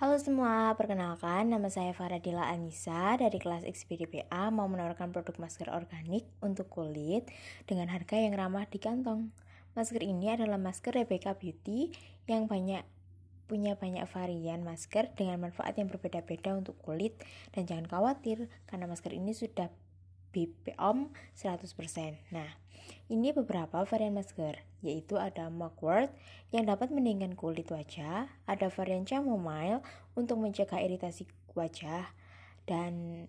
Halo 0.00 0.16
semua, 0.16 0.72
perkenalkan 0.80 1.52
nama 1.52 1.68
saya 1.68 1.92
Faradila 1.92 2.48
Anissa 2.48 3.20
dari 3.20 3.36
kelas 3.36 3.68
XPDPA 3.68 4.48
mau 4.48 4.64
menawarkan 4.64 5.12
produk 5.12 5.36
masker 5.36 5.68
organik 5.68 6.24
untuk 6.40 6.72
kulit 6.72 7.28
dengan 7.68 7.92
harga 7.92 8.16
yang 8.16 8.32
ramah 8.32 8.64
di 8.64 8.80
kantong. 8.80 9.28
Masker 9.76 10.00
ini 10.00 10.32
adalah 10.32 10.56
masker 10.56 10.96
Rebecca 10.96 11.36
Beauty 11.36 11.92
yang 12.24 12.48
banyak 12.48 12.80
punya 13.44 13.76
banyak 13.76 14.08
varian 14.08 14.64
masker 14.64 15.12
dengan 15.20 15.36
manfaat 15.36 15.76
yang 15.76 15.92
berbeda-beda 15.92 16.56
untuk 16.56 16.80
kulit 16.80 17.20
dan 17.52 17.68
jangan 17.68 17.84
khawatir 17.84 18.48
karena 18.72 18.88
masker 18.88 19.12
ini 19.12 19.36
sudah 19.36 19.68
BPOM 20.32 21.12
100%. 21.36 21.76
Nah, 22.32 22.48
ini 23.10 23.34
beberapa 23.34 23.82
varian 23.82 24.14
masker, 24.14 24.62
yaitu 24.86 25.18
ada 25.18 25.50
mugwort 25.50 26.14
yang 26.54 26.70
dapat 26.70 26.94
mendingin 26.94 27.34
kulit 27.34 27.66
wajah, 27.74 28.30
ada 28.46 28.66
varian 28.70 29.02
chamomile 29.02 29.82
untuk 30.14 30.38
mencegah 30.38 30.78
iritasi 30.78 31.26
wajah, 31.58 32.06
dan 32.70 33.26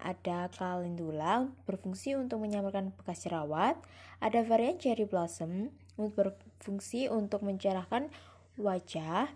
ada 0.00 0.48
calendula 0.48 1.52
berfungsi 1.68 2.16
untuk 2.16 2.40
menyamarkan 2.40 2.96
bekas 2.96 3.28
jerawat, 3.28 3.76
ada 4.24 4.40
varian 4.48 4.80
cherry 4.80 5.04
blossom 5.04 5.68
untuk 6.00 6.16
berfungsi 6.16 7.12
untuk 7.12 7.44
mencerahkan 7.44 8.08
wajah, 8.56 9.28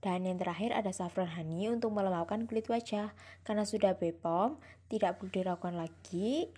dan 0.00 0.24
yang 0.24 0.40
terakhir 0.40 0.72
ada 0.72 0.92
saffron 0.96 1.28
honey 1.28 1.68
untuk 1.68 1.92
melemahkan 1.92 2.48
kulit 2.48 2.64
wajah. 2.72 3.12
Karena 3.44 3.68
sudah 3.68 3.92
BPOM, 4.00 4.56
tidak 4.88 5.20
perlu 5.20 5.28
diragukan 5.28 5.76
lagi. 5.76 6.48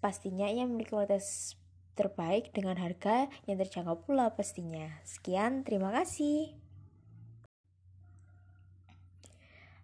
Pastinya 0.00 0.48
ia 0.48 0.64
memiliki 0.64 0.96
kualitas 0.96 1.59
terbaik 1.94 2.54
dengan 2.54 2.78
harga 2.78 3.26
yang 3.46 3.58
terjangkau 3.58 4.04
pula 4.06 4.34
pastinya. 4.34 4.88
Sekian, 5.02 5.62
terima 5.62 5.90
kasih. 5.90 6.54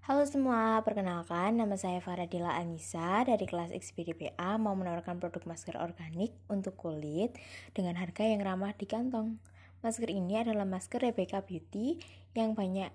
Halo 0.06 0.22
semua, 0.22 0.78
perkenalkan 0.86 1.58
nama 1.58 1.74
saya 1.74 1.98
Faradila 1.98 2.54
Anissa 2.54 3.26
dari 3.26 3.42
kelas 3.42 3.74
XPDPA 3.74 4.54
mau 4.54 4.78
menawarkan 4.78 5.18
produk 5.18 5.42
masker 5.50 5.74
organik 5.82 6.30
untuk 6.46 6.78
kulit 6.78 7.34
dengan 7.74 7.98
harga 7.98 8.22
yang 8.22 8.38
ramah 8.38 8.70
di 8.78 8.86
kantong. 8.86 9.42
Masker 9.82 10.06
ini 10.06 10.38
adalah 10.38 10.62
masker 10.62 11.02
Rebecca 11.02 11.42
Beauty 11.42 11.98
yang 12.38 12.54
banyak 12.54 12.94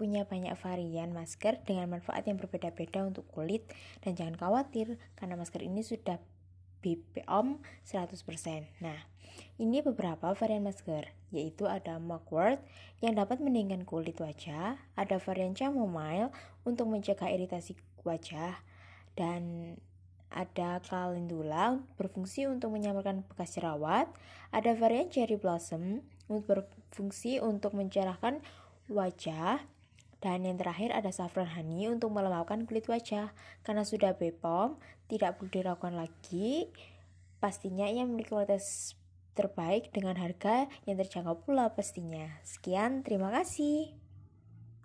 punya 0.00 0.24
banyak 0.24 0.56
varian 0.56 1.12
masker 1.12 1.60
dengan 1.68 1.90
manfaat 1.90 2.24
yang 2.24 2.40
berbeda-beda 2.40 3.04
untuk 3.04 3.28
kulit 3.28 3.68
dan 4.00 4.16
jangan 4.16 4.40
khawatir 4.40 4.96
karena 5.20 5.36
masker 5.36 5.60
ini 5.60 5.84
sudah 5.84 6.16
BPOM 6.82 7.58
100%. 7.84 8.68
Nah, 8.82 8.98
ini 9.58 9.82
beberapa 9.82 10.34
varian 10.34 10.66
masker, 10.66 11.10
yaitu 11.34 11.66
ada 11.66 11.98
mugwort 11.98 12.62
yang 13.02 13.18
dapat 13.18 13.42
mendingin 13.42 13.82
kulit 13.86 14.18
wajah, 14.18 14.78
ada 14.94 15.16
varian 15.18 15.54
chamomile 15.54 16.30
untuk 16.62 16.90
mencegah 16.90 17.30
iritasi 17.30 17.74
wajah, 18.02 18.62
dan 19.18 19.74
ada 20.28 20.78
calendula 20.84 21.80
berfungsi 21.96 22.44
untuk 22.46 22.70
menyamarkan 22.76 23.24
bekas 23.26 23.56
jerawat, 23.56 24.06
ada 24.52 24.76
varian 24.76 25.08
cherry 25.08 25.40
blossom 25.40 26.04
untuk 26.28 26.68
berfungsi 26.68 27.40
untuk 27.40 27.72
mencerahkan 27.72 28.44
wajah, 28.92 29.64
dan 30.18 30.42
yang 30.42 30.58
terakhir 30.58 30.90
ada 30.90 31.14
saffron 31.14 31.46
honey 31.46 31.86
untuk 31.86 32.10
melemahkan 32.10 32.66
kulit 32.66 32.90
wajah. 32.90 33.30
Karena 33.62 33.86
sudah 33.86 34.18
BPOM, 34.18 34.78
tidak 35.06 35.38
perlu 35.38 35.50
diragukan 35.50 35.94
lagi. 35.94 36.66
Pastinya 37.38 37.86
ia 37.86 38.02
memiliki 38.02 38.34
kualitas 38.34 38.98
terbaik 39.38 39.94
dengan 39.94 40.18
harga 40.18 40.66
yang 40.90 40.98
terjangkau 40.98 41.46
pula 41.46 41.70
pastinya. 41.70 42.26
Sekian, 42.42 43.06
terima 43.06 43.30
kasih. 43.30 44.07